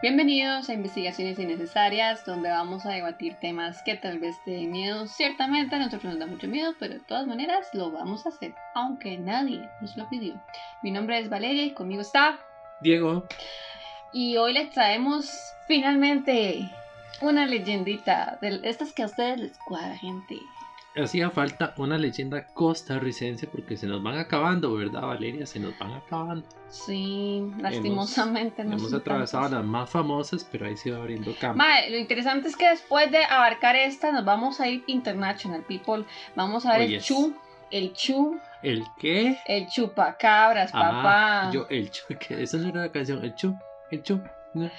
[0.00, 5.08] Bienvenidos a Investigaciones Innecesarias, donde vamos a debatir temas que tal vez te den miedo.
[5.08, 8.54] Ciertamente a nosotros nos da mucho miedo, pero de todas maneras lo vamos a hacer,
[8.76, 10.40] aunque nadie nos lo pidió.
[10.84, 12.38] Mi nombre es Valeria y conmigo está
[12.80, 13.26] Diego.
[14.12, 15.28] Y hoy les traemos
[15.66, 16.70] finalmente
[17.20, 20.36] una leyendita de estas que a ustedes les cuadra, gente.
[20.96, 25.46] Hacía falta una leyenda costarricense porque se nos van acabando, ¿verdad, Valeria?
[25.46, 26.46] Se nos van acabando.
[26.68, 31.58] Sí, lastimosamente hemos, no hemos atravesado las más famosas, pero ahí se va abriendo campo.
[31.58, 36.04] Mae, lo interesante es que después de abarcar esta, nos vamos a ir international, people.
[36.34, 37.04] Vamos a ver Oh, el yes.
[37.04, 37.36] chu,
[37.70, 39.38] el chu, ¿El qué?
[39.46, 41.48] el chupacabras, papá.
[41.48, 43.54] Ah, yo, el chu, que no era una canción, el chu,
[43.90, 44.20] el chu.
[44.54, 44.70] no.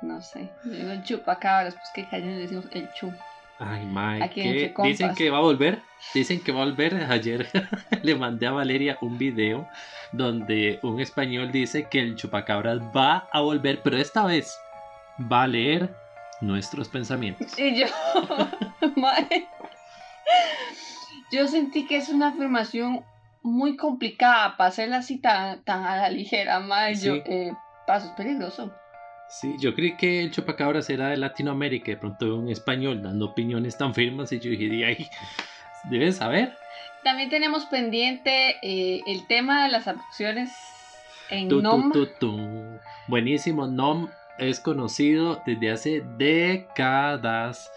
[0.00, 3.12] No sé, yo digo el chupacabras, pues que cañón le decimos el chu.
[3.60, 5.82] Ay, Mike, dicen que va a volver,
[6.14, 6.94] dicen que va a volver.
[7.10, 7.48] Ayer
[8.02, 9.68] le mandé a Valeria un video
[10.12, 14.56] donde un español dice que el chupacabras va a volver, pero esta vez
[15.20, 15.94] va a leer
[16.40, 17.58] nuestros pensamientos.
[17.58, 17.86] Y yo,
[18.96, 19.48] mae,
[21.32, 23.04] yo sentí que es una afirmación
[23.42, 26.60] muy complicada para hacerla así tan, tan a la ligera.
[26.92, 27.22] Yo, Sí.
[27.26, 27.52] eh,
[27.86, 28.72] paso es peligroso.
[29.28, 33.76] Sí, yo creí que el chupacabras era de Latinoamérica, de pronto un español dando opiniones
[33.76, 35.10] tan firmes y yo dije, "Di ahí,
[35.84, 36.56] debes saber.
[37.04, 40.50] También tenemos pendiente eh, el tema de las abducciones
[41.30, 41.92] en tu, NOM.
[41.92, 42.80] tu, tu.
[43.06, 47.70] Buenísimo, NOM es conocido desde hace décadas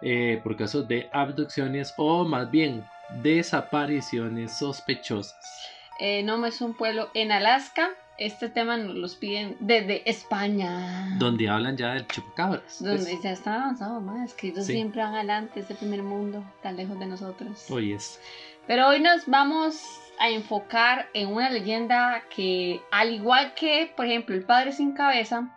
[0.00, 2.84] eh, por casos de abducciones o más bien
[3.22, 5.68] desapariciones sospechosas.
[6.00, 7.90] Eh, NOM es un pueblo en Alaska.
[8.18, 11.16] Este tema nos los piden desde España.
[11.18, 12.82] Donde hablan ya del chupacabras.
[12.82, 13.22] Donde pues.
[13.22, 14.74] ya están avanzados más, que ellos Sí.
[14.74, 17.70] siempre van adelante, ese primer mundo, tan lejos de nosotros.
[17.70, 18.20] Oyes.
[18.66, 19.82] Pero hoy nos vamos
[20.20, 25.48] a enfocar en una leyenda que, al igual que, por ejemplo, el padre sin cabeza,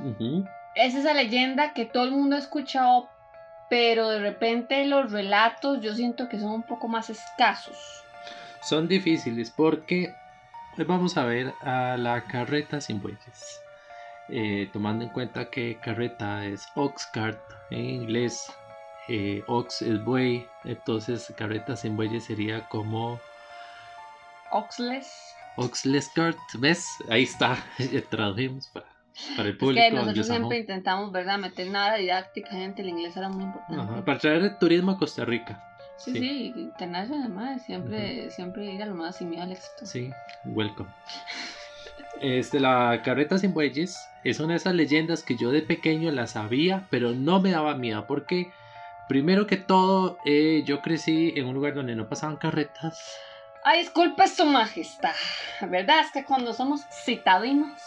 [0.00, 0.44] Ujú.
[0.74, 3.08] es esa leyenda que todo el mundo ha escuchado,
[3.70, 7.78] pero de repente los relatos yo siento que son un poco más escasos.
[8.60, 10.21] Son difíciles porque hoy
[10.86, 13.60] vamos a ver a la carreta sin bueyes.
[14.28, 17.40] Eh, tomando en cuenta que carreta es oxcart
[17.70, 18.50] en inglés,
[19.08, 23.20] eh, ox es buey, entonces carreta sin bueyes sería como
[24.50, 25.34] Oxless.
[25.56, 26.38] oxless cart.
[26.58, 26.86] ¿Ves?
[27.10, 27.56] Ahí está,
[28.10, 28.86] tradujimos para,
[29.36, 29.82] para el Es público.
[29.84, 33.82] que nosotros siempre intentamos, ¿verdad?, meter nada didáctica, gente, el inglés era muy importante.
[33.82, 35.62] Ajá, para traer el turismo a Costa Rica.
[36.04, 36.18] Sí, Sí.
[36.18, 39.86] sí, además, siempre, siempre ir a lo más sin miedo al éxito.
[39.86, 40.10] Sí,
[40.44, 40.90] welcome.
[42.20, 46.26] Este, la carreta sin bueyes es una de esas leyendas que yo de pequeño la
[46.26, 48.52] sabía, pero no me daba miedo porque,
[49.08, 53.00] primero que todo, eh, yo crecí en un lugar donde no pasaban carretas.
[53.64, 55.14] Ay, disculpe su majestad,
[55.68, 56.00] ¿verdad?
[56.00, 57.80] Es que cuando somos citadinos,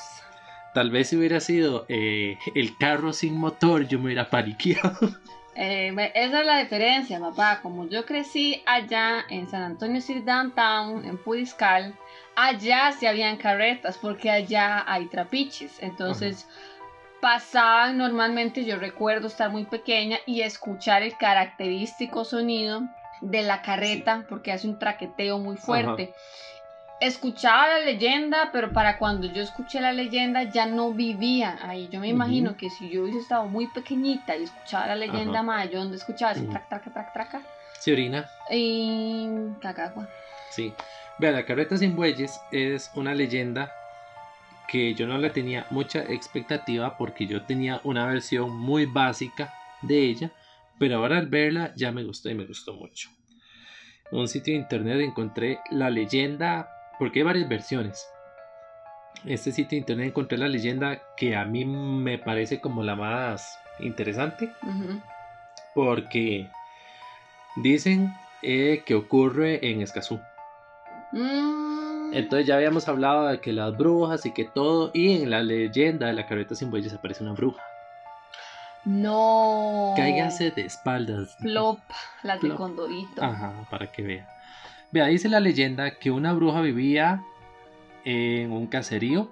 [0.74, 4.98] Tal vez si hubiera sido eh, el carro sin motor, yo me hubiera paniqueado.
[5.56, 7.62] eh, esa es la diferencia, papá.
[7.62, 11.96] Como yo crecí allá en San Antonio City Downtown, en Puriscal,
[12.36, 15.82] allá sí habían carretas, porque allá hay trapiches.
[15.82, 16.48] Entonces,
[17.22, 22.82] pasaban normalmente, yo recuerdo estar muy pequeña y escuchar el característico sonido
[23.22, 26.14] de la carreta, porque hace un traqueteo muy fuerte.
[27.02, 31.90] Escuchaba la leyenda, pero para cuando yo escuché la leyenda ya no vivía ahí.
[31.90, 35.70] Yo me imagino que si yo hubiese estado muy pequeñita y escuchaba la leyenda más,
[35.70, 36.52] yo donde escuchaba ese Ujú.
[36.52, 37.42] trac, trac, trac, traca,
[37.80, 38.30] Sí, Orina.
[38.50, 39.30] y
[39.62, 40.08] cagagua.
[40.52, 40.74] Sí.
[41.20, 43.72] Vea, la carreta sin bueyes es una leyenda
[44.68, 50.02] que yo no le tenía mucha expectativa porque yo tenía una versión muy básica de
[50.10, 50.32] ella,
[50.80, 53.10] pero ahora al verla ya me gustó y me gustó mucho.
[54.12, 56.70] En un sitio de internet encontré la leyenda,
[57.00, 58.08] porque hay varias versiones.
[59.26, 63.58] Este sitio de internet encontré la leyenda que a mí me parece como la más
[63.80, 64.52] interesante
[65.74, 66.50] porque
[67.58, 70.20] dicen eh, que ocurre en Escazú.
[71.12, 75.42] Mm, Entonces ya habíamos hablado de que las brujas y que todo, y en la
[75.42, 77.62] leyenda de la carreta sin bueyes aparece una bruja.
[78.84, 79.94] no.
[79.98, 81.36] Cáigase de espaldas.
[81.42, 81.80] Plop,
[82.24, 82.54] las de.
[82.54, 83.24] Condorito.
[83.24, 84.30] Ajá, para que vea.
[84.96, 87.22] Vea, dice la leyenda que una bruja vivía
[88.06, 89.30] en un caserío,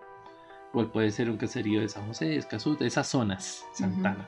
[0.73, 4.27] o puede ser un caserío de San José, de Escazú, de esas zonas, Santana.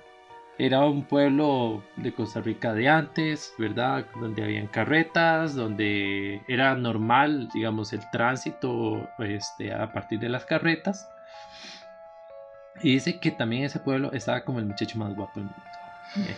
[0.57, 4.05] Era un pueblo de Costa Rica de antes, ¿verdad?
[4.17, 11.09] Donde habían carretas, donde era normal, digamos, el tránsito este, a partir de las carretas.
[12.81, 15.84] Y dice que también ese pueblo estaba como el muchacho más guapo del mundo.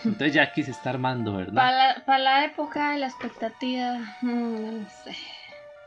[0.06, 1.54] Entonces ya aquí se está armando, ¿verdad?
[1.54, 5.16] Para la, pa' la época de la expectativa, mm, no sé.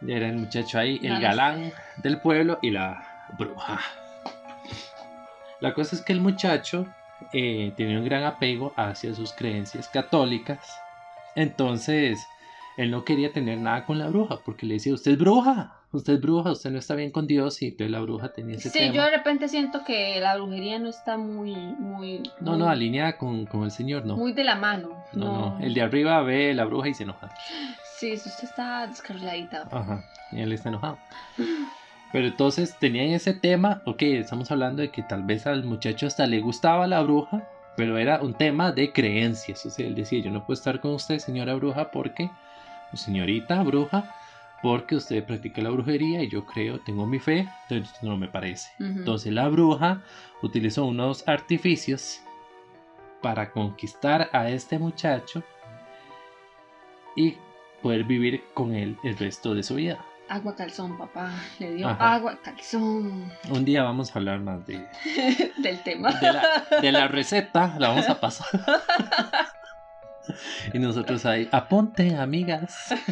[0.06, 3.80] Era el muchacho ahí, No el galán del pueblo y la bruja.
[5.60, 6.86] La cosa es que el muchacho
[7.32, 10.80] eh, tenía un gran apego hacia sus creencias católicas.
[11.34, 12.26] Entonces,
[12.76, 16.14] él no quería tener nada con la bruja porque le decía, usted es bruja, usted
[16.14, 18.90] es bruja, usted no está bien con Dios y entonces la bruja tenía ese Sí,
[18.92, 22.22] yo de repente siento que la brujería no está muy, muy...
[22.40, 24.16] No, muy, no, alineada con, con el Señor, no.
[24.16, 25.04] Muy de la mano.
[25.12, 27.30] no, No, no, el de arriba ve la bruja y se enoja.
[27.98, 29.68] Sí, usted está descarriladita.
[29.70, 30.98] Ajá, y él está enojado.
[32.12, 36.26] Pero entonces tenían ese tema, ok, estamos hablando de que tal vez al muchacho hasta
[36.26, 39.64] le gustaba la bruja, pero era un tema de creencias.
[39.66, 42.30] O sea, él decía, yo no puedo estar con usted, señora bruja, porque,
[42.92, 44.14] o señorita bruja,
[44.62, 48.70] porque usted practica la brujería y yo creo, tengo mi fe, entonces no me parece.
[48.78, 50.02] Entonces la bruja
[50.42, 52.20] utilizó unos artificios
[53.22, 55.42] para conquistar a este muchacho
[57.16, 57.36] y
[57.82, 60.04] poder vivir con él el resto de su vida.
[60.28, 61.32] Agua calzón, papá.
[61.58, 62.14] Le dio Ajá.
[62.14, 64.86] agua calzón Un día vamos a hablar más de,
[65.58, 66.12] del tema.
[66.12, 68.46] de, la, de la receta, la vamos a pasar.
[70.72, 72.94] y nosotros ahí, aponte, amigas.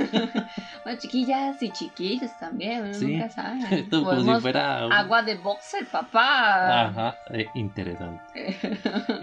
[0.84, 3.08] Bueno, chiquillas y chiquillos también, uno Sí.
[3.08, 3.58] nunca sabe.
[3.80, 4.84] Esto como si fuera...
[4.86, 6.86] Agua de boxer, papá.
[6.86, 8.56] Ajá, eh, interesante.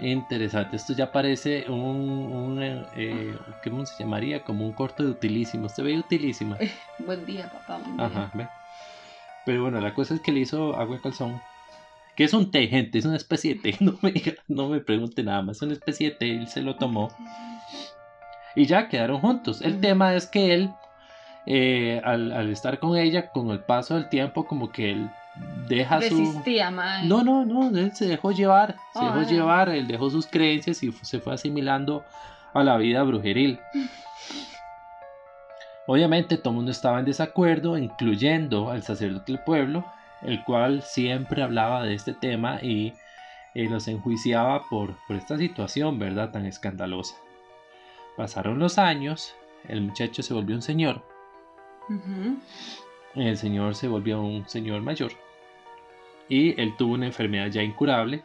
[0.02, 0.76] Interesante.
[0.76, 4.44] Esto ya parece un, un eh, eh, ¿cómo se llamaría?
[4.44, 5.66] Como un corto de utilísimo.
[5.66, 6.56] Usted ve utilísima.
[6.98, 7.78] buen día, papá.
[7.78, 8.06] Buen día.
[8.06, 8.46] Ajá, ve.
[9.44, 11.40] Pero bueno, la cosa es que le hizo agua de calzón.
[12.16, 13.76] Que es un té, gente, es una especie de té.
[13.80, 14.12] No me,
[14.48, 15.56] no me pregunte nada más.
[15.56, 17.10] Es una especie de té, él se lo tomó.
[18.56, 19.62] Y ya quedaron juntos.
[19.62, 20.70] El tema es que él,
[21.46, 25.10] eh, al, al estar con ella, con el paso del tiempo, como que él
[25.68, 26.18] deja su.
[26.18, 27.06] Resistía, mae.
[27.06, 30.90] No, no, no, él se dejó llevar, se dejó llevar, él dejó sus creencias y
[30.90, 32.04] se fue asimilando
[32.54, 33.60] a la vida brujeril.
[35.86, 39.84] Obviamente todo el mundo estaba en desacuerdo, incluyendo al sacerdote del pueblo,
[40.22, 42.94] el cual siempre hablaba de este tema y
[43.54, 46.32] eh, los enjuiciaba por, por esta situación, ¿verdad?
[46.32, 47.14] Tan escandalosa.
[48.16, 49.34] Pasaron los años,
[49.68, 51.02] el muchacho se volvió un señor,
[53.14, 55.12] el señor se volvió un señor mayor.
[56.28, 58.24] Y él tuvo una enfermedad ya incurable.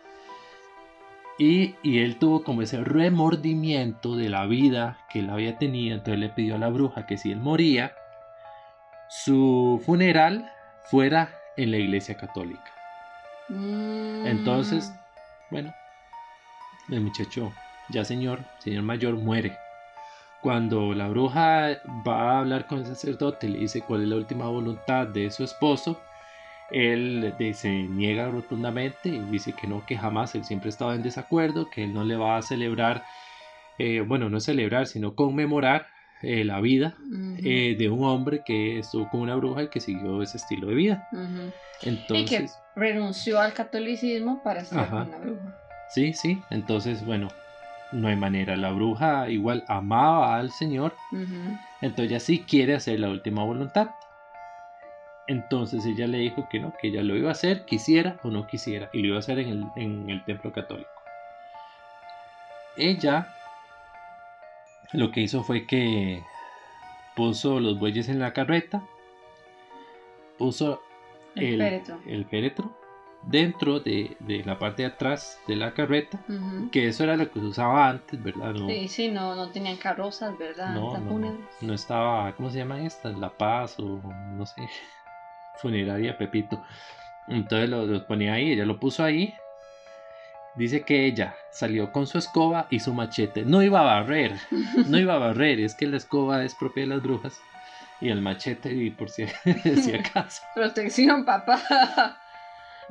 [1.38, 5.96] Y, y él tuvo como ese remordimiento de la vida que él había tenido.
[5.96, 7.94] Entonces le pidió a la bruja que si él moría
[9.10, 10.52] su funeral
[10.90, 12.72] fuera en la iglesia católica.
[13.50, 14.26] Mm.
[14.28, 14.94] entonces
[15.50, 15.74] bueno
[16.90, 17.52] el muchacho
[17.90, 19.58] ya señor señor mayor muere
[20.42, 24.48] cuando la bruja va a hablar con el sacerdote, le dice cuál es la última
[24.48, 26.02] voluntad de su esposo,
[26.72, 31.70] él se niega rotundamente y dice que no, que jamás, él siempre estaba en desacuerdo,
[31.70, 33.04] que él no le va a celebrar,
[33.78, 35.88] eh, bueno, no celebrar, sino conmemorar
[36.24, 36.96] eh, la vida
[37.44, 40.76] eh, de un hombre que estuvo con una bruja y que siguió ese estilo de
[40.76, 41.08] vida.
[41.12, 41.52] Ujú.
[41.84, 45.04] Y que Entonces, renunció al catolicismo para estar Ajá.
[45.04, 45.56] con la bruja.
[45.90, 47.28] sí, sí, entonces, bueno,
[47.92, 50.96] no hay manera, la bruja igual amaba al Señor.
[51.82, 53.90] Entonces ella sí quiere hacer la última voluntad.
[55.28, 58.48] Entonces ella le dijo que no, que ella lo iba a hacer, quisiera o no
[58.48, 60.90] quisiera, y lo iba a hacer en el, en el templo católico.
[62.76, 63.28] Ella
[64.94, 66.22] lo que hizo fue que
[67.16, 68.84] puso los bueyes en la carreta,
[70.38, 70.82] puso
[71.36, 72.00] El, el, féretro.
[72.08, 72.81] el féretro
[73.24, 76.70] dentro de, de la parte de atrás de la carreta, Ujú.
[76.72, 78.54] que eso era lo que se usaba antes, ¿verdad?
[78.54, 80.74] No, Sí, sí, no, no tenían carrozas, ¿verdad?
[80.74, 83.18] no, no, no estaba, ¿cómo se llaman estas?
[83.18, 84.02] La Paz o
[84.32, 84.70] no sé,
[85.62, 86.62] funeraria Pepito.
[87.28, 89.34] Entonces lo, lo ponía ahí, ella lo puso ahí.
[90.54, 93.46] Dice que ella salió con su escoba y su machete.
[93.46, 94.34] No iba a barrer,
[94.88, 97.40] no iba a barrer, es que la escoba es propia de las brujas.
[98.02, 99.26] Y el machete, y por si,
[99.82, 100.42] si acaso.
[100.56, 102.18] Protección, papá.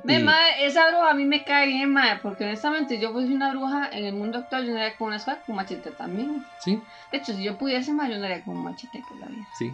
[0.05, 3.51] Ve, Y- esa bruja a mí me cae bien, mae, porque honestamente yo fuese una
[3.51, 6.45] bruja en el mundo actual, yo andaría con una espada con machete también.
[6.61, 6.83] Sí,
[7.13, 9.47] De hecho, si yo pudiese, mae, yo andaría con un machete por la vida.
[9.55, 9.73] sí.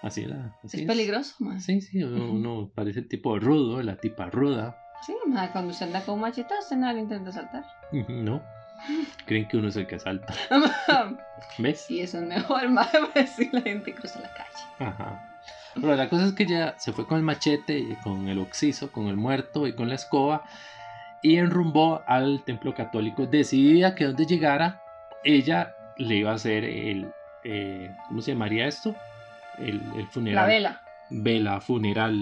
[0.00, 0.52] Así era.
[0.64, 1.58] Así es peligroso, mae.
[1.60, 4.76] Sí, sí, uno, uno parece el tipo rudo, la tipa ruda.
[5.04, 7.64] Sí, mae, cuando usted anda con un machete, usted nada le intenta saltar.
[8.08, 8.40] No.
[9.26, 10.32] Creen que uno es el que asalta.
[11.58, 11.80] ¿Ves?
[11.80, 14.90] sí, eso es mejor, mae, pues si la gente cruza la calle.
[14.90, 15.27] Ajá.
[15.74, 18.90] Pero la cosa es que ella se fue con el machete, y con el oxiso,
[18.90, 20.44] con el muerto y con la escoba
[21.22, 24.82] y enrumbó al templo católico, decidida que donde llegara
[25.24, 27.12] ella le iba a hacer el,
[27.44, 28.94] eh, ¿cómo se llamaría esto?
[29.58, 30.46] El, el funeral.
[30.46, 30.82] La vela.
[31.10, 32.14] Vela, funeral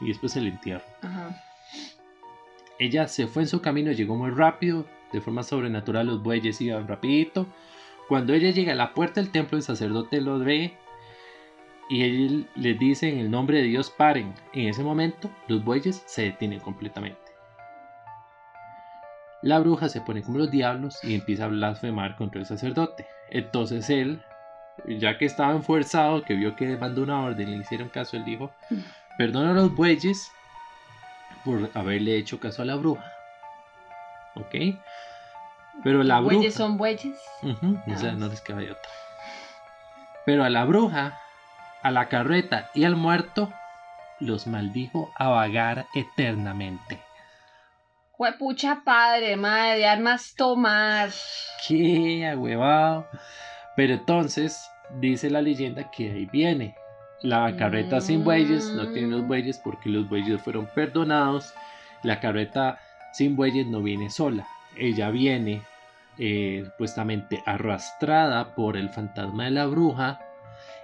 [0.00, 0.84] y después el entierro.
[1.02, 1.30] Ajá.
[2.78, 6.86] Ella se fue en su camino, llegó muy rápido, de forma sobrenatural los bueyes iban
[6.86, 7.46] rapidito.
[8.08, 10.76] Cuando ella llega a la puerta del templo, el sacerdote lo ve
[11.92, 14.34] y él les dice en el nombre de Dios paren.
[14.54, 17.20] En ese momento los bueyes se detienen completamente.
[19.42, 23.06] la bruja se pone como los diablos y empieza a blasfemar contra el sacerdote.
[23.28, 24.22] Entonces él,
[24.86, 28.24] ya que estaba enfuerzado, que vio que mandó una orden y le hicieron caso, él
[28.24, 28.52] dijo,
[29.18, 30.30] perdona a los bueyes
[31.44, 33.04] por haberle hecho caso a la bruja.
[34.36, 34.54] ¿Ok?
[35.82, 36.36] Pero la bruja...
[36.36, 37.18] ¿Bueyes son bueyes?
[37.42, 38.14] Ujú, o sea, Ah.
[38.14, 38.90] no les queda de otra.
[40.24, 41.18] Pero a la bruja,
[41.82, 43.52] a la carreta y al muerto
[44.20, 47.00] los maldijo a vagar eternamente.
[48.18, 51.10] Huepucha padre, madre, de armas tomar.
[51.66, 53.08] ¡Qué ahuevado!
[53.74, 54.70] Pero entonces
[55.00, 56.76] dice la leyenda que ahí viene.
[57.22, 61.54] La carreta sin bueyes no tiene los bueyes porque los bueyes fueron perdonados.
[62.02, 62.78] La carreta
[63.12, 64.46] sin bueyes no viene sola.
[64.76, 65.62] Ella viene
[66.18, 70.20] eh, supuestamente arrastrada por el fantasma de la bruja.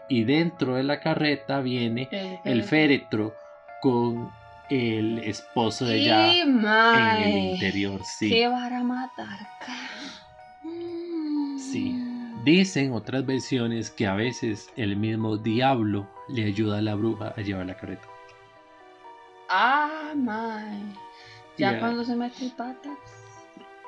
[0.08, 3.34] Y dentro de la carreta viene el féretro
[3.80, 4.30] con
[4.70, 8.00] el esposo de ella ¡Y en el interior.
[8.04, 8.30] Sí.
[8.30, 9.48] ¡Qué vara matar!
[10.62, 11.58] Mm.
[11.58, 12.04] Sí.
[12.44, 17.40] Dicen otras versiones que a veces el mismo diablo le ayuda a la bruja a
[17.40, 18.06] llevar la carreta.
[19.50, 20.80] ¡Ah, mae!
[21.56, 22.98] Ya cuando se mete patas.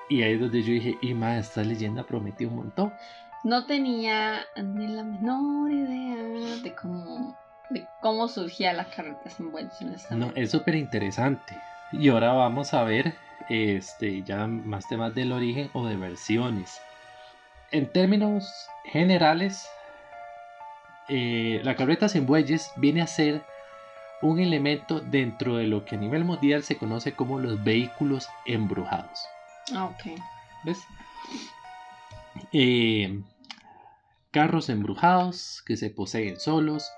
[0.08, 2.92] Y ahí es donde yo dije, y esta leyenda prometió un montón.
[3.42, 7.37] No tenía ni la menor idea de cómo,
[7.70, 11.56] de cómo surgía la carreta sin bueyes en esta No, es súper interesante.
[11.92, 13.14] Y ahora vamos a ver
[13.49, 16.80] este, ya más temas del origen o de versiones.
[17.73, 19.66] En términos generales,
[21.09, 23.42] eh, la carreta sin bueyes viene a ser
[24.23, 29.25] un elemento dentro de lo que a nivel mundial se conoce como los vehículos embrujados.
[29.75, 30.20] Ah, ok.
[30.64, 30.78] ¿Ves?
[32.52, 33.22] Eh,
[34.30, 36.90] carros embrujados que se poseen solos,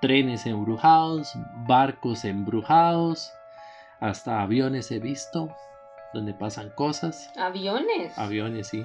[0.00, 1.32] trenes embrujados,
[1.66, 3.32] barcos embrujados,
[4.00, 5.54] hasta aviones he visto
[6.12, 7.30] donde pasan cosas.
[7.36, 8.18] Aviones.
[8.18, 8.84] Aviones, sí.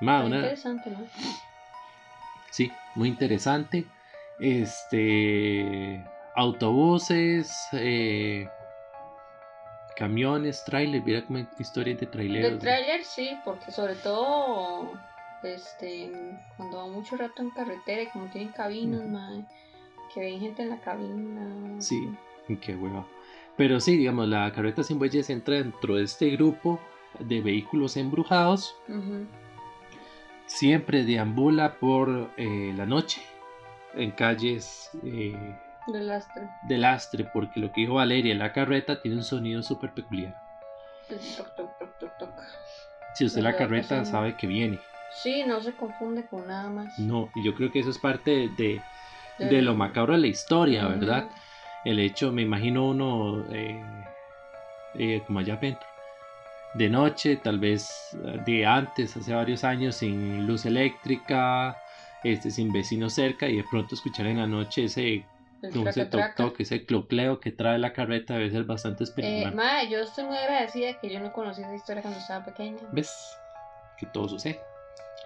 [0.00, 1.06] Una- interesante, ¿no?
[2.50, 3.86] sí, muy interesante.
[4.40, 8.48] Este, autobuses, eh,
[9.96, 12.58] camiones, trailers, mira como historias de De traileros.
[12.58, 14.92] trailer sí, porque sobre todo
[15.42, 16.10] este
[16.56, 19.44] cuando va mucho rato en carretera y como tienen cabinas, mae,
[20.14, 21.80] que ven gente en la cabina.
[21.80, 22.14] Sí.
[22.60, 23.06] Qué hueva.
[23.56, 26.80] Pero sí, digamos, la carreta sin bueyes entra dentro de este grupo
[27.18, 28.74] de vehículos embrujados.
[30.46, 33.22] Siempre deambula por eh, la noche
[33.94, 35.34] en calles eh,
[35.86, 36.48] De lastre.
[36.62, 40.34] de lastre, porque lo que dijo Valeria, la carreta tiene un sonido súper peculiar.
[41.08, 42.40] Toc, toc, toc, toc, toc.
[43.14, 44.80] Si usted la ¿Verdad que carreta sabe que viene.
[45.22, 46.98] Sí, no se confunde con nada más.
[46.98, 48.80] No, y yo creo que eso es parte de,
[49.38, 50.86] De- de lo macabro de la historia.
[50.86, 51.28] ¿verdad?
[51.84, 53.82] El hecho, me imagino uno eh,
[54.94, 55.86] eh, como allá adentro,
[56.74, 57.90] de noche, tal vez
[58.24, 61.76] eh, de antes, hace varios años, sin luz eléctrica,
[62.22, 65.26] este, sin vecinos cerca, y de pronto escuchar en la noche ese,
[65.62, 69.56] ese toc toc, ese clocleo que trae la carreta, debe ser bastante Eh, espeluznante.
[69.56, 72.78] mae, yo estoy muy agradecida que yo no conocí esa historia cuando estaba pequeña.
[72.90, 73.36] ¿Ves?
[73.96, 74.60] Que todo sucede.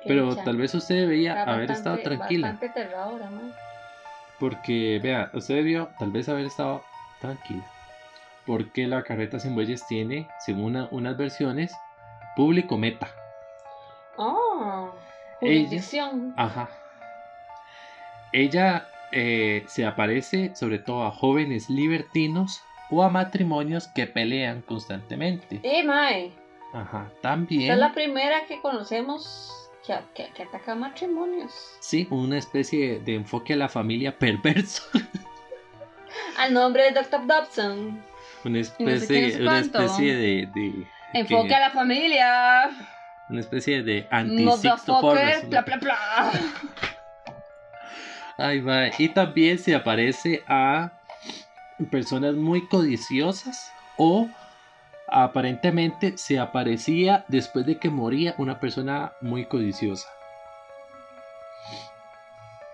[0.06, 2.48] Pero tal vez usted debería haber estado tranquila.
[2.52, 3.50] Bastante aterradora, mae.
[4.38, 6.82] Porque, vea, usted debió tal vez haber estado
[7.20, 7.64] tranquila.
[8.44, 11.74] Porque la carreta sin bueyes tiene, según una- unas versiones,
[12.36, 13.08] público meta.
[14.16, 14.92] Oh,
[15.40, 16.34] Ella- jurisdicción.
[16.36, 16.68] Ajá.
[18.32, 25.60] Ella eh, se aparece sobre todo a jóvenes libertinos o a matrimonios que pelean constantemente.
[25.62, 26.32] Eh, mae.
[26.72, 27.72] Ajá, Esta también.
[27.72, 29.52] es la primera que conocemos
[29.86, 31.52] que, que, que ataca matrimonios.
[31.80, 34.82] Sí, una especie de enfoque a la familia perverso.
[36.38, 37.26] Al nombre de Dr.
[37.26, 38.02] Dobson.
[38.44, 42.70] Una Y no sé especie, una especie de, de- Enfoque que- a la familia.
[43.30, 46.32] una especie de anti-Sixto bla, bla.
[48.38, 48.88] Ay, va.
[48.98, 50.92] Y también se aparece a
[51.90, 54.28] personas muy codiciosas o
[55.08, 60.08] aparentemente se aparecía después de que moría una persona muy codiciosa.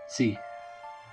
[0.09, 0.37] Sí.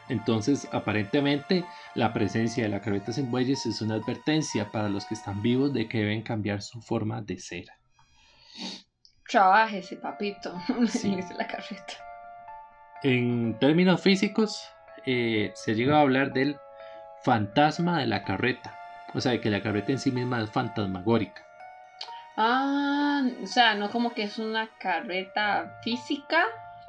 [0.08, 1.64] Entonces, aparentemente,
[1.94, 5.72] la presencia de la carreta sin bueyes es una advertencia para los que están vivos
[5.72, 7.66] de que deben cambiar su forma de ser.
[9.30, 10.60] Trabájese, papito.
[10.88, 11.16] Sí.
[11.38, 12.09] La carreta.
[13.04, 14.70] En términos físicos,
[15.06, 16.58] eh, se llega a hablar del
[17.24, 18.76] fantasma de la carreta.
[19.14, 21.42] O sea, de que la carreta en sí misma es fantasmagórica.
[22.38, 26.44] Ah, o sea, no como que es una carreta física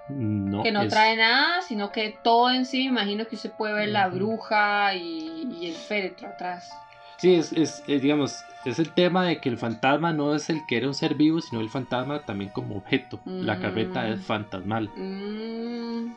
[0.09, 3.53] No, que no es- trae nada, sino que todo en sí, me imagino que usted
[3.57, 6.71] puede ver la bruja y, y el féretro atrás.
[7.21, 10.65] Sí, es, es, es, digamos, es el tema de que el fantasma no es el
[10.67, 13.21] que era un ser vivo, sino el fantasma también como objeto.
[13.27, 14.23] La carreta es Mm.
[14.23, 14.89] fantasmal.
[14.97, 16.15] Mm,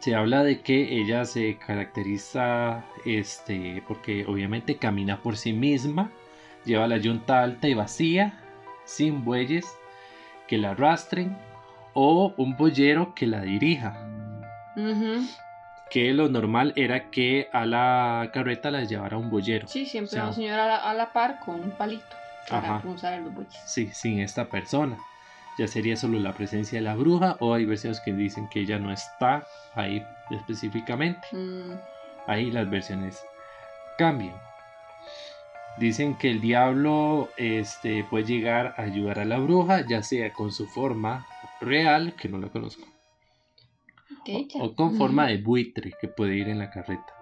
[0.00, 6.10] Se habla de que ella se caracteriza, este, porque obviamente camina por sí misma,
[6.66, 8.38] lleva la yunta alta y vacía,
[8.84, 9.64] sin bueyes
[10.46, 11.38] que la arrastren,
[11.94, 13.96] o un boyero que la dirija.
[15.94, 19.68] Que lo normal era que a la carreta la llevara un boyero.
[19.68, 22.04] Sí, siempre O sea, un señor a la, a la par con un palito
[22.50, 23.54] para punzar los bueyes.
[23.64, 24.98] Sí, sin esta persona.
[25.56, 28.80] Ya sería solo la presencia de la bruja o hay versiones que dicen que ella
[28.80, 29.46] no está
[29.76, 31.28] ahí específicamente.
[31.30, 31.74] Mm,
[32.26, 33.24] Ahí las versiones
[33.96, 34.34] cambian.
[35.78, 40.50] Dicen que el diablo este, puede llegar a ayudar a la bruja, ya sea con
[40.50, 41.24] su forma
[41.60, 42.93] real, que no la conozco, ¿qué
[44.60, 47.14] o, con forma de buitre que puede ir en la carreta.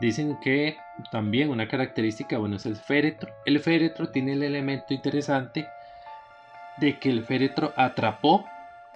[0.00, 0.76] Dicen que
[1.12, 3.32] también una característica, bueno, es el féretro.
[3.46, 5.68] El féretro tiene el elemento interesante
[6.78, 8.44] de que el féretro atrapó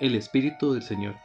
[0.00, 1.16] el espíritu del Señor.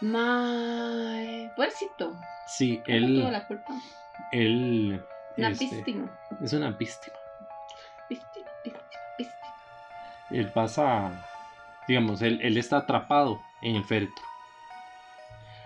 [0.00, 2.14] Mae, puercito.
[2.46, 3.72] Sí, Tuvo él, la culpa.
[4.32, 5.02] él
[5.36, 6.10] Una este, víctima.
[6.42, 7.16] es una víctima.
[8.10, 8.84] Víctima, víctima,
[9.18, 9.54] víctima.
[10.30, 11.10] Él pasa,
[11.88, 14.24] digamos, él, él está atrapado en el féretro.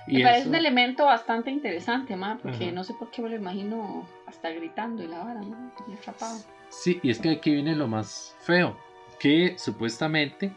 [0.06, 2.72] Me Y parece eso- un elemento bastante interesante, ma, porque Ajá.
[2.74, 5.70] no sé por qué me lo imagino hasta gritando y la vara, ¿no?
[5.86, 6.38] Y atrapado.
[6.70, 8.76] Sí, y es que aquí viene lo más feo,
[9.18, 10.52] que supuestamente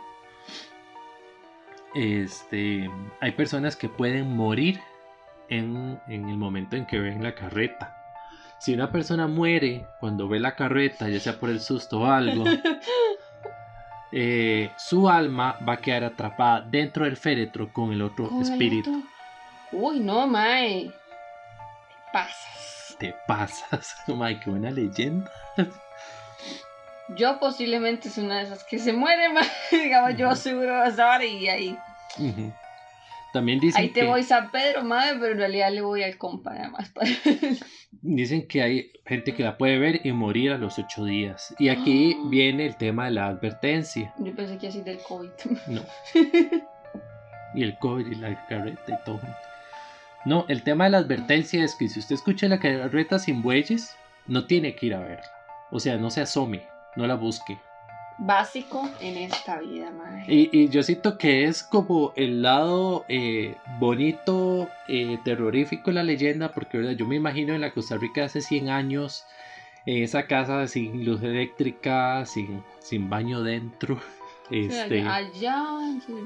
[1.94, 4.80] este, hay personas que pueden morir
[5.50, 7.98] en, en el momento en que ven la carreta.
[8.60, 12.46] Si una persona muere cuando ve la carreta, ya sea por el susto o algo,
[14.12, 18.52] eh, su alma va a quedar atrapada dentro del féretro con el otro Con el
[18.52, 18.90] espíritu.
[18.90, 19.10] otro.
[19.72, 20.92] Uy, no, mae.
[20.92, 22.96] Te pasas.
[23.00, 25.32] Te pasas, Ay, qué buena leyenda.
[27.16, 29.48] Yo posiblemente soy una de esas que se muere, mae.
[29.72, 31.78] Digamos, yo seguro a ver y ahí.
[33.34, 36.18] También dicen Ahí te que, voy San Pedro, mae, pero en realidad le voy al
[36.18, 36.90] compa, además.
[36.90, 37.08] para-
[38.02, 41.56] dicen que hay gente que la puede ver y morir a los ocho días.
[41.60, 42.28] Y aquí Ah.
[42.30, 44.14] viene el tema de la advertencia.
[44.18, 45.30] Yo pensé que así del COVID.
[45.68, 45.82] No.
[47.56, 49.22] y el COVID y la carreta y todo.
[50.26, 53.96] No, el tema de la advertencia es que si usted escucha la carreta sin bueyes,
[54.28, 55.26] no tiene que ir a verla.
[55.72, 57.58] O sea, no se asome, no la busque.
[58.24, 60.26] Básico en esta vida, mae.
[60.28, 66.04] Y, y yo siento que es como el lado eh, bonito, eh, terrorífico de la
[66.04, 66.92] leyenda, porque ¿verdad?
[66.94, 69.26] yo me imagino en la Costa Rica hace 100 años,
[69.88, 74.00] en esa casa sin luz eléctrica, sin, sin baño dentro,
[74.52, 75.66] este, allá,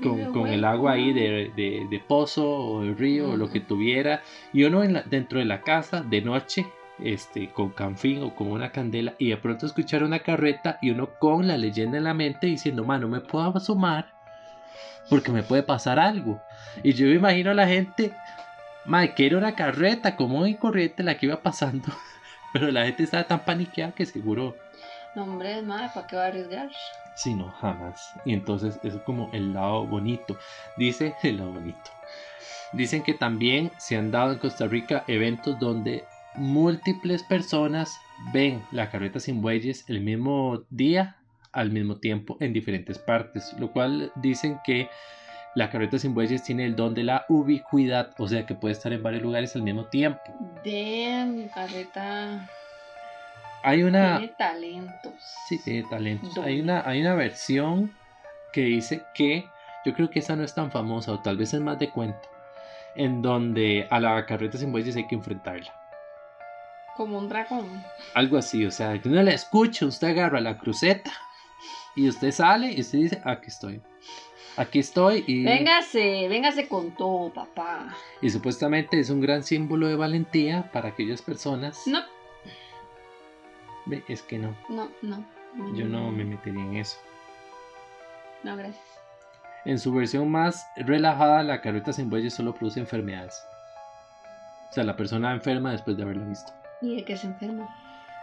[0.03, 3.61] con, con el agua ahí de, de- de pozo o de río o lo que
[3.61, 6.65] tuviera, y uno en la- dentro de la casa de noche.
[6.99, 11.09] Este, con canfín o con una candela y de pronto escuchar una carreta y uno
[11.19, 14.13] con la leyenda en la mente diciendo, mano, me puedo asomar
[15.09, 16.41] porque me puede pasar algo.
[16.83, 18.13] Y yo me imagino a la gente,
[18.85, 21.87] madre, que era una carreta común y corriente la que iba pasando,
[22.53, 24.55] pero la gente estaba tan paniqueada que seguro,
[25.15, 26.69] No, hombre, madre, ¿para qué va a arriesgar?
[27.15, 28.13] si no, jamás.
[28.25, 30.37] Y entonces es como el lado bonito.
[30.77, 31.91] Dice el lado bonito.
[32.73, 36.03] Dicen que también se han dado en Costa Rica eventos donde
[36.37, 37.99] múltiples personas
[38.33, 41.17] ven la carreta sin bueyes el mismo día
[41.51, 44.89] al mismo tiempo en diferentes partes, lo cual dicen que
[45.55, 48.91] la carreta sin bueyes tiene el don de la ubicuidad, o sea que puede estar
[48.91, 50.21] en varios lugares al mismo tiempo.
[50.65, 52.45] Damn, mi carreta
[53.63, 54.17] Hay una...
[54.17, 55.13] tiene talentos.
[55.47, 56.37] Sí, tiene talentos.
[56.39, 57.93] Hay una, hay una versión
[58.51, 59.45] que dice que
[59.85, 62.27] yo creo que esa no es tan famosa o tal vez es más de cuento,
[62.95, 65.84] en donde a la carreta sin bueyes hay que enfrentarla.
[66.97, 67.83] Como un dragón.
[68.13, 71.11] Algo así, o sea, que uno la escucha, usted agarra la cruceta
[71.95, 73.81] y usted sale y usted dice, aquí estoy.
[74.57, 77.93] Aquí estoy y, Véngase, véngase con todo, papá.
[78.21, 81.81] y supuestamente es un gran símbolo de valentía para aquellas personas.
[81.85, 81.99] No,
[84.07, 85.25] Es que no, no, no.
[85.75, 86.97] yo no me metería en eso.
[88.43, 88.81] No, gracias.
[89.65, 93.35] En su versión más relajada, la carreta sin bueyes solo produce enfermedades.
[94.69, 96.53] O sea, la persona enferma después de haberla visto.
[96.81, 97.67] ¿Y de qué se enferma?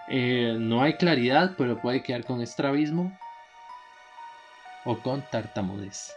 [0.09, 3.17] Eh, no hay claridad, pero puede quedar con estrabismo
[4.85, 6.13] o con tartamudez.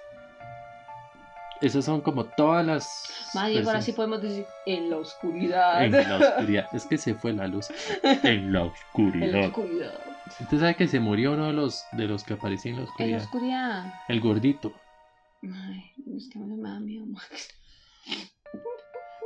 [1.62, 3.10] Esas son como todas las.
[3.34, 5.86] Madre, ahora sí podemos decir en la oscuridad.
[5.86, 6.68] En la oscuridad.
[6.74, 7.68] Es que se fue la luz.
[8.04, 9.46] En la En la oscuridad.
[9.48, 9.94] oscuridad.
[10.42, 12.88] Usted sabe que se murió uno de los, de los que aparecía en la En
[12.88, 13.22] la oscuridad.
[13.24, 13.94] oscuridad.
[14.10, 14.74] El gordito.
[15.44, 17.50] Ay, es que me da miedo, Max.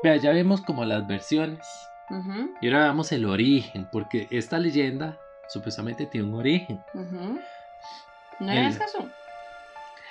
[0.03, 1.65] Vea, ya vemos como las versiones
[2.61, 5.17] Y ahora veamos el origen, porque esta leyenda
[5.47, 6.79] supuestamente tiene un origen.
[6.93, 9.07] ¿No El- era Escazú?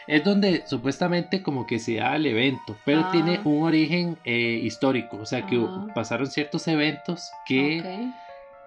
[0.06, 3.10] Es donde supuestamente como que se da el evento, pero Ah.
[3.12, 5.86] tiene un origen eh, histórico, o sea que Ah.
[5.94, 8.10] pasaron ciertos eventos que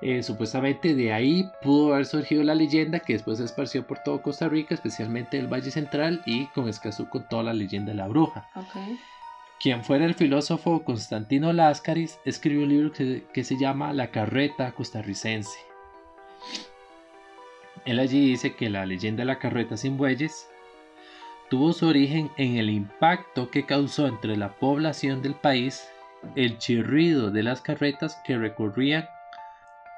[0.04, 4.22] eh, supuestamente de ahí pudo haber surgido la leyenda que después se esparció por todo
[4.22, 8.08] Costa Rica, especialmente el Valle Central y con Escazú con toda la leyenda de la
[8.08, 8.48] bruja.
[8.56, 8.76] Ok.
[9.62, 14.72] Quien fuera el filósofo Constantino Láscaris escribió un libro que, que se llama La carreta
[14.72, 15.56] costarricense.
[17.86, 20.50] Él allí dice que la leyenda de la carreta sin bueyes
[21.52, 25.88] tuvo su origen en el impacto que causó entre la población del país
[26.36, 29.06] el chirrido de las carretas que recorrían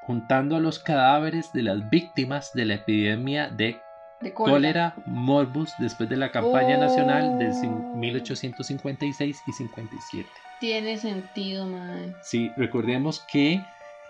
[0.02, 3.80] juntando a los cadáveres de las víctimas de la epidemia de
[4.24, 7.96] De cólera morbus después de la campaña nacional de cin- Oh.
[7.96, 10.28] 1856 y 57.
[10.60, 12.16] Tiene sentido, man.
[12.22, 13.60] Sí, recordemos que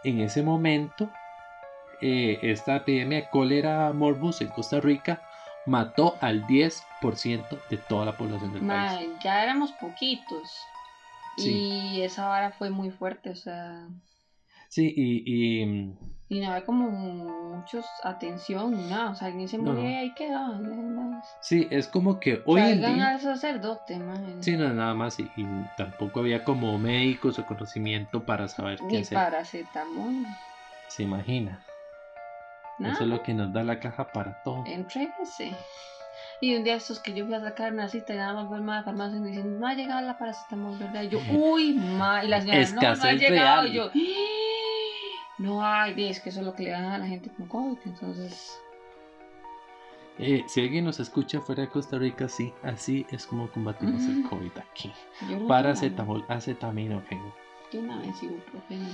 [0.04, 1.10] en ese momento
[2.00, 5.22] eh, esta epidemia de cólera morbus en Costa Rica
[5.66, 8.92] mató al 10% de toda la población del país.
[8.92, 10.50] Man, ya éramos poquitos.
[11.38, 11.50] Sí.
[11.96, 13.88] Y esa vara fue muy fuerte, o sea.
[14.68, 15.96] Sí, y, y, mm,
[16.34, 19.10] Y no había como muchos atención nada.
[19.10, 19.72] O sea, alguien se No.
[19.72, 21.36] moría y ahí más.
[21.40, 23.10] sí, es como que hoy en día...
[23.10, 24.42] al sacerdote, man.
[24.42, 28.86] Sí, no, nada más, y, y tampoco había como médicos o conocimiento para saber qué
[28.86, 29.14] Ni hacer.
[29.16, 30.24] paracetamol.
[30.88, 31.64] Se imagina.
[32.80, 32.94] Nada.
[32.94, 34.64] Eso es lo que nos da la caja para todo.
[34.66, 35.54] Entréguese.
[36.40, 38.56] Y un día estos que yo fui a sacar una cita y nada más fue
[38.56, 41.02] el ma de farmacia y me dicen, no ha llegado la paracetamol, ¿verdad?
[41.02, 42.24] Y yo, uy, ma.
[42.24, 43.62] Y la señora, no, no ha Escasez llegado.
[43.62, 43.68] real.
[43.68, 43.90] Y yo,
[45.38, 47.78] no hay, es que eso es lo que le dan a la gente con COVID.
[47.86, 48.58] Entonces,
[50.18, 54.22] Eh, si alguien nos escucha fuera de Costa Rica, sí, así es como combatimos el.
[54.28, 54.92] COVID aquí.
[55.28, 57.34] yo Paracetamol, acetaminofeno.
[57.72, 58.86] De una vez ibuprofeno.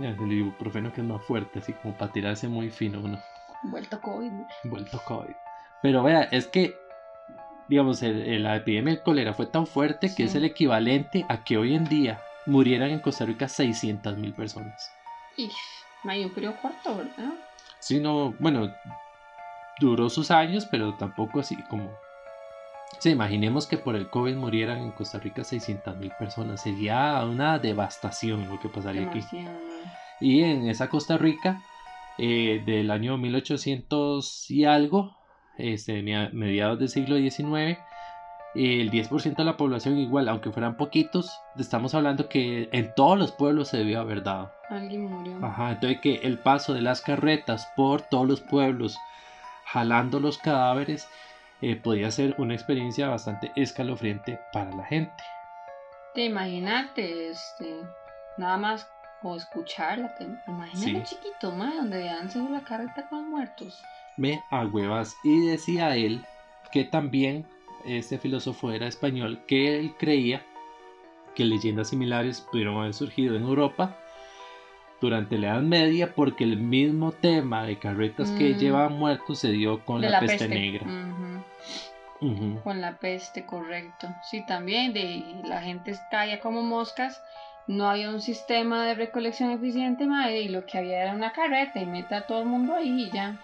[0.00, 3.18] Ya, El ibuprofeno que es más fuerte, así como para tirarse muy fino uno.
[3.64, 4.30] Vuelto COVID.
[4.30, 4.46] ¿no?
[4.64, 5.34] Vuelto COVID.
[5.82, 6.74] Pero vea, es que,
[7.68, 10.22] digamos, el- el- la epidemia del cólera fue tan fuerte que Sí.
[10.22, 14.90] es el equivalente a que hoy en día murieran en Costa Rica 600 mil personas.
[15.36, 15.50] Y,
[16.04, 17.32] ma, y un periodo corto, ¿verdad?
[17.78, 18.72] Sí, no, bueno,
[19.80, 21.90] duró sus años, pero tampoco así como...
[22.98, 26.62] Sí, imaginemos que por el COVID murieran en Costa Rica 600 mil personas.
[26.62, 29.20] Sería una devastación lo que pasaría aquí.
[30.20, 31.62] Y en esa Costa Rica,
[32.18, 35.16] eh, del año 1800 y algo,
[35.58, 37.78] este, mediados del siglo XIX,
[38.54, 43.32] el 10% de la población igual, aunque fueran poquitos, estamos hablando que en todos los
[43.32, 44.52] pueblos se debió haber dado.
[44.68, 45.38] Alguien murió.
[45.44, 48.98] Ajá, entonces que el paso de las carretas por todos los pueblos
[49.64, 51.08] jalando los cadáveres
[51.62, 55.22] eh, podía ser una experiencia bastante escalofriante para la gente.
[56.14, 57.80] Te imagínate, este,
[58.36, 58.86] nada más
[59.22, 61.16] o escucharla, te, imagínate Sí.
[61.16, 63.82] chiquito, ma, donde vean seguro la carreta con los muertos.
[64.16, 65.14] Me a huevas.
[65.24, 66.22] Y decía él
[66.72, 67.46] que también
[67.84, 70.42] este filósofo era español, que él creía
[71.34, 73.96] que leyendas similares pudieron haber surgido en Europa
[75.00, 78.58] durante la Edad Media porque el mismo tema de carretas que Mm.
[78.58, 80.54] llevaban muertos se dio con de la, la peste, peste.
[80.54, 80.86] negra.
[82.62, 84.08] Con la peste, correcto.
[84.30, 87.20] Sí, también de la gente caía como moscas.
[87.66, 91.80] No había un sistema de recolección eficiente, ma, y lo que había era una carreta
[91.80, 93.36] y mete a todo el mundo ahí y ya.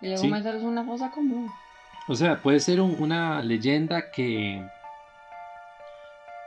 [0.00, 0.64] Y luego Sí.
[0.64, 1.48] una fosa común.
[2.08, 4.66] O sea, puede ser un- una leyenda que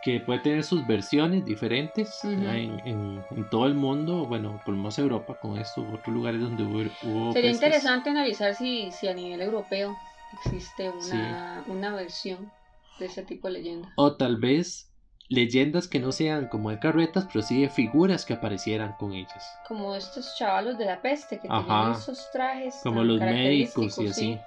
[0.04, 4.78] que puede tener sus versiones diferentes en, en- en todo el mundo, bueno, por lo
[4.80, 7.54] menos Europa con esto, otros lugares donde hubo, hubo Sería pestes.
[7.68, 9.96] interesante analizar si, si a nivel europeo
[10.34, 12.52] existe una, una versión
[12.98, 13.94] de ese tipo de leyenda.
[13.96, 14.92] O tal vez
[15.30, 19.60] leyendas que no sean como de carretas, pero sí de figuras que aparecieran con ellas.
[19.68, 21.62] Como estos chavalos de la peste que Ajá.
[21.62, 24.14] tenían esos trajes Como tan los médicos y así.
[24.34, 24.40] sí,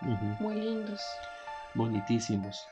[0.00, 1.00] Muy lindos.
[1.74, 2.66] Bonitísimos.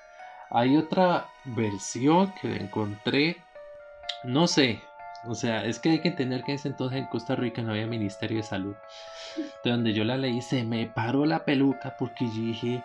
[0.50, 3.36] Hay otra versión que encontré,
[4.22, 4.80] no sé,
[5.26, 7.72] o sea, es que hay que entender que en ese entonces en Costa Rica no
[7.72, 8.74] había Ministerio de Salud.
[9.64, 12.82] De donde yo la leí se me paró la peluca porque yo dije,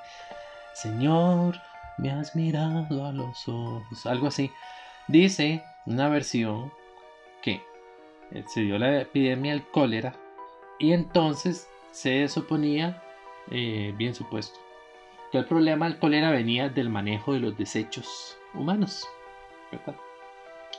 [0.73, 1.55] Señor,
[1.97, 4.51] me has mirado a los ojos, algo así.
[5.07, 6.71] Dice una versión
[7.41, 7.61] que
[8.31, 10.15] eh, se dio la epidemia del cólera
[10.79, 13.03] y entonces se suponía,
[13.49, 14.59] eh, bien supuesto,
[15.31, 19.07] que el problema del cólera venía del manejo de los desechos humanos.
[19.71, 19.95] ¿verdad?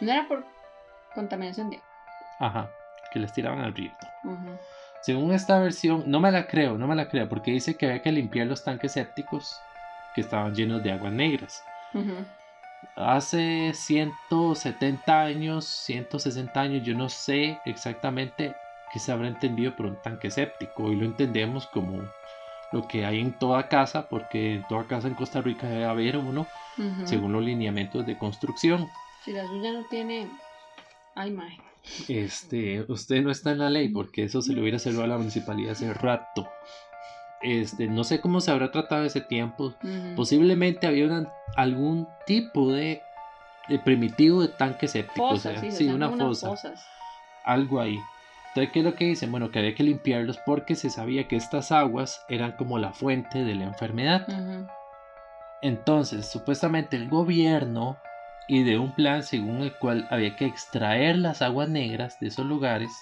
[0.00, 0.44] No era por
[1.14, 1.88] contaminación de agua.
[2.38, 2.70] Ajá,
[3.12, 3.92] que les tiraban al río.
[5.02, 8.02] Según esta versión, no me la creo, no me la creo, porque dice que había
[8.02, 9.60] que limpiar los tanques sépticos
[10.14, 11.64] que estaban llenos de aguas negras.
[11.94, 12.24] Ujú.
[12.96, 18.54] hace 170 años, 160 años, yo no sé exactamente
[18.92, 20.84] qué se habrá entendido por un tanque séptico.
[20.84, 22.02] Hoy lo entendemos como
[22.72, 26.16] lo que hay en toda casa, porque en toda casa en Costa Rica debe haber
[26.16, 26.46] uno,
[27.04, 28.88] según los lineamientos de construcción.
[29.24, 30.28] Si la suya no tiene.
[31.14, 31.58] Ay, mae.
[32.08, 35.18] Este, usted no está en la ley, porque eso se lo hubiera servido a la
[35.18, 36.48] municipalidad hace rato.
[37.42, 39.74] Este, no sé cómo se habrá tratado ese tiempo.
[40.16, 43.02] Posiblemente había una- algún tipo de,
[43.68, 46.86] de primitivo de tanque séptico, o sea, sí, una fosa, fosas.
[47.44, 47.98] algo ahí.
[48.54, 49.30] Entonces, ¿qué es lo que dicen?
[49.30, 53.44] Bueno, que había que limpiarlos porque se sabía que estas aguas eran como la fuente
[53.44, 54.26] de la enfermedad.
[55.62, 57.96] Entonces, supuestamente el gobierno
[58.48, 62.92] ideó un plan según el cual había que extraer las aguas negras de esos lugares,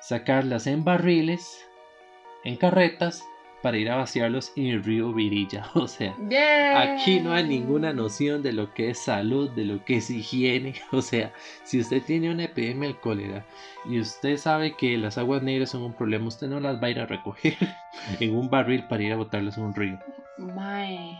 [0.00, 1.66] sacarlas en barriles,
[2.44, 3.22] en carretas,
[3.62, 5.64] para ir a vaciarlos en el río Virilla.
[5.74, 6.14] O sea.
[6.76, 10.74] Aquí no hay ninguna noción de lo que es salud, de lo que es higiene.
[10.92, 11.32] O sea,
[11.64, 13.44] si usted tiene una epidemia de cólera
[13.84, 16.90] y usted sabe que las aguas negras son un problema, usted no las va a
[16.90, 17.56] ir a recoger
[18.20, 19.98] en un barril para ir a botarlas en un río.
[20.38, 21.18] Mae.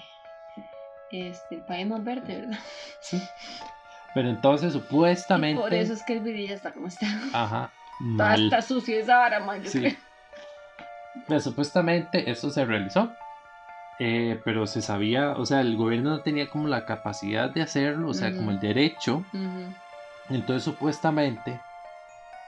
[1.11, 2.59] Este, el país más verde, ¿verdad?
[3.01, 3.21] Sí.
[4.15, 5.61] Pero entonces, Y supuestamente.
[5.61, 7.07] por eso es que el virilla está como está.
[7.33, 7.73] Ajá.
[8.01, 8.45] Mal.
[8.45, 9.81] está sucio esa vara, mae, yo Sí.
[9.81, 9.93] creo.
[11.29, 13.15] Pero supuestamente esto se realizó.
[14.01, 18.11] eh, pero se sabía, o sea, el gobierno no tenía como la capacidad de hacerlo,
[18.11, 19.25] o sea, como el derecho.
[20.31, 21.61] Entonces supuestamente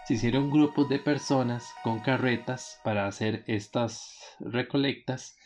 [0.06, 5.36] se hicieron grupos de personas con carretas para hacer estas recolectas.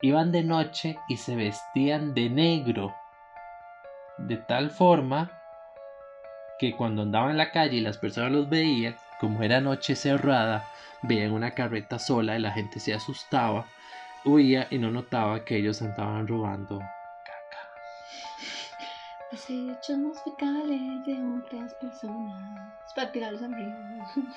[0.00, 2.94] Iban de noche y se vestían de negro.
[4.18, 5.30] De tal forma
[6.58, 10.71] que cuando andaban en la calle y las personas los veían, como era noche cerrada,
[11.02, 13.66] veían una carreta sola y la gente se asustaba,
[14.24, 17.58] huía y no notaba que ellos andaban robando caca.
[19.32, 22.72] Los hechos más fecales de otras personas.
[22.94, 23.74] Para tirarlos al río.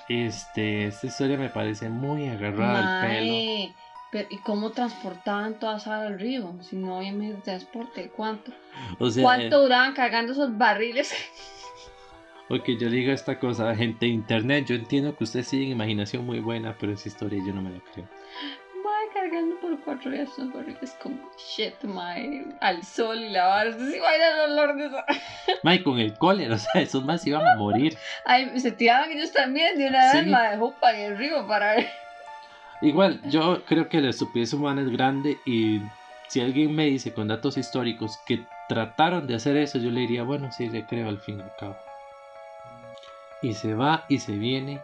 [0.07, 3.73] Este, esta historia me parece muy agarrada al pelo.
[4.11, 6.55] Pero ¿y cómo transportaban toda esa al río?
[6.61, 8.53] Si no había medio de transporte, ¿cuánto?
[8.97, 11.13] O sea, ¿Cuánto duraban cargando esos barriles?
[12.47, 16.39] Porque yo digo esta cosa, gente de internet, yo entiendo que ustedes tienen imaginación muy
[16.39, 18.07] buena, pero esa historia yo no me la creo.
[18.83, 23.69] Mae, cargando por cuatro días barriles como shit, mae, al sol y la vara.
[23.71, 25.05] Usted sí va a ir el olor de esa.
[25.63, 27.97] Mae, con el cólera, o sea, esos más iban a morir.
[28.25, 30.29] Ay, se tiraban ellos también de una vez, Sí.
[30.29, 31.87] mae, jupa en el río para ver.
[32.81, 35.81] Igual, yo creo que la estupidez humana es grande y
[36.27, 40.23] si alguien me dice con datos históricos que trataron de hacer eso, yo le diría,
[40.23, 41.77] bueno, sí, le creo al fin y al cabo.
[43.45, 44.81] Y se va y se viene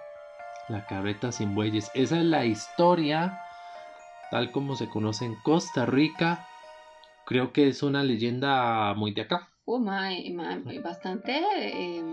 [0.69, 1.89] la carreta sin bueyes.
[1.95, 3.41] Esa es la historia
[4.30, 6.47] tal como se conoce en Costa Rica.
[7.26, 9.50] Creo que es una leyenda muy de acá.
[9.65, 12.04] Oh, mae, mae, bastante eh,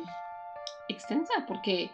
[0.89, 1.91] extensa, porque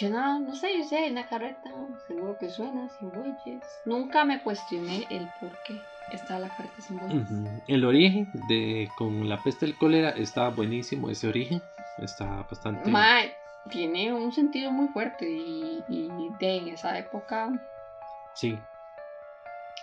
[0.00, 1.70] yo no, no sé, yo sé, en la carreta,
[2.08, 3.62] seguro que suena sin bueyes.
[3.86, 7.28] Nunca me cuestioné el por qué está la carreta sin bueyes.
[7.68, 11.10] El origen de con la peste del cólera está buenísimo.
[11.10, 11.62] Ese origen
[11.98, 12.90] está bastante.
[12.90, 13.37] Mae,
[13.70, 16.08] tiene un sentido muy fuerte y, y
[16.40, 17.50] de en esa época
[18.34, 18.58] Sí,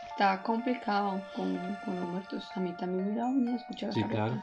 [0.10, 2.50] estaba complicado con, con los muertos.
[2.56, 4.26] A mí también me hubiera venido a escuchar Sí, carreta.
[4.28, 4.42] claro.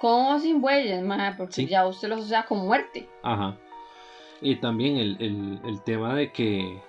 [0.00, 1.66] Con o sin bueyes, mae, porque Sí.
[1.66, 3.08] ya usted lo asocia con muerte.
[3.22, 3.56] Ajá.
[4.40, 6.82] Y también el, el- el tema de que,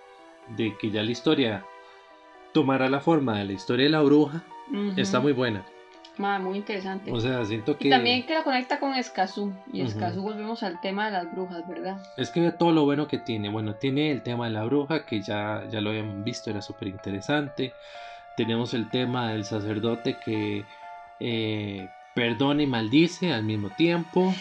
[0.50, 1.66] de que ya la historia
[2.54, 4.42] tomará la forma de la historia de la bruja
[4.98, 5.66] está muy buena.
[6.18, 7.12] Muy interesante.
[7.12, 9.54] O sea, siento que Y también que la conecta con Escazú.
[9.72, 9.82] Y.
[9.82, 11.98] Escazú volvemos al tema de las brujas, ¿verdad?
[12.18, 13.50] es que ve todo lo bueno que tiene.
[13.50, 16.88] Bueno, tiene el tema de la bruja, que ya, ya lo habíamos visto, era súper
[16.88, 17.74] interesante.
[18.38, 20.66] Tenemos el tema del sacerdote que
[21.20, 24.34] eh, perdona y maldice al mismo tiempo.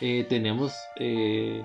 [0.00, 1.62] Eh, tenemos eh,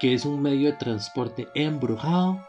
[0.00, 2.44] que es un medio de transporte embrujado.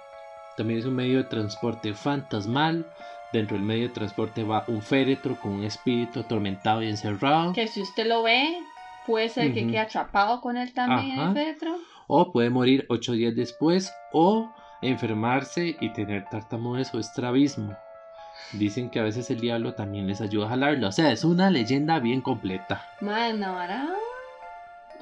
[0.58, 2.86] También es un medio de transporte fantasmal.
[3.34, 7.54] Dentro del medio de transporte va un féretro con un espíritu atormentado y encerrado.
[7.54, 8.58] Que si usted lo ve,
[9.06, 11.30] puede ser que quede atrapado con él también Ajá.
[11.30, 11.76] el féretro.
[12.08, 13.94] O puede morir ocho días después.
[14.14, 14.50] O
[14.82, 17.76] enfermarse y tener tartamudez o estrabismo.
[18.54, 20.88] Dicen que a veces el diablo también les ayuda a jalarlo.
[20.88, 22.86] O sea, es una leyenda bien completa.
[23.02, 23.88] Madre, no, ahora.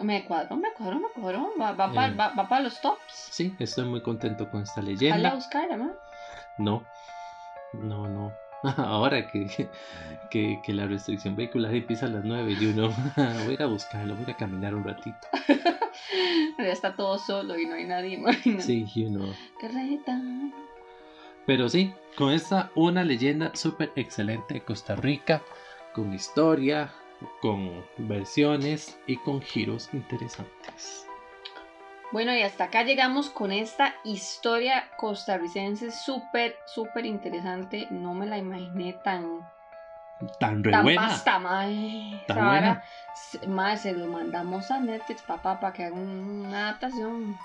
[0.01, 1.49] Me cuadró, me cuadró, me cuadró.
[1.59, 2.15] Va, va, Eh.
[2.49, 2.99] para los tops.
[3.31, 5.35] Sí, estoy muy contento con esta leyenda.
[5.35, 5.91] buscarla, ma.
[6.57, 6.83] No,
[7.73, 8.33] no, no.
[8.77, 9.69] Ahora que,
[10.29, 13.65] que, que la restricción vehicular empieza a las 9 y uno voy a ir a
[13.65, 15.27] buscarlo, voy a caminar un ratito.
[16.57, 18.63] Ya está todo solo y no hay nadie, imagínate.
[18.63, 19.33] Sí, y uno.
[19.59, 20.19] Carreta.
[21.45, 25.43] Pero sí, con esta una leyenda súper excelente de Costa Rica
[25.93, 26.91] con historia,
[27.41, 31.07] con versiones y con giros interesantes.
[32.13, 37.87] Bueno, y hasta acá llegamos con esta historia costarricense súper, súper interesante.
[37.89, 39.25] No me la imaginé tan...
[40.39, 41.01] Tan re Tan buena.
[41.07, 42.21] pasta, mae.
[42.27, 42.83] Tan buena.
[43.15, 47.35] se- mae, se lo mandamos a Netflix, papá, para que hagan una adaptación.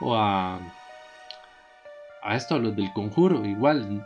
[0.00, 0.60] O a,
[2.22, 4.04] a esto, a los del conjuro, igual.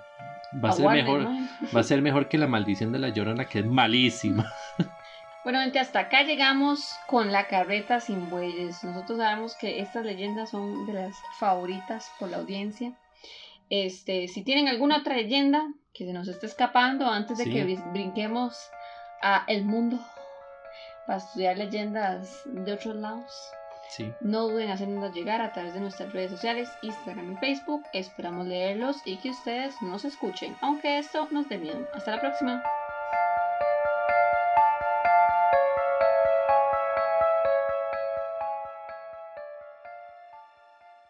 [0.63, 1.23] Va a ser mejor.
[1.25, 1.49] mae.
[1.75, 4.45] Va a ser mejor que la maldición de la llorona, que es malísima.
[5.45, 8.85] Bueno, gente, hasta acá llegamos con la carreta sin bueyes.
[8.85, 12.93] Nosotros sabemos que estas leyendas son de las favoritas por la audiencia.
[13.69, 17.53] Este, si tienen alguna otra leyenda que se nos esté escapando antes de Sí.
[17.53, 18.57] que brinquemos
[19.21, 19.99] a el mundo
[21.07, 23.33] para estudiar leyendas de otros lados,
[23.89, 24.13] Sí.
[24.21, 27.83] no duden en hacernos llegar a través de nuestras redes sociales, Instagram y Facebook.
[27.93, 31.87] Esperamos leerlos y que ustedes nos escuchen, aunque esto nos dé miedo.
[31.95, 32.63] Hasta la próxima.